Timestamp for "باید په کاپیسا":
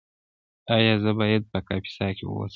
1.19-2.07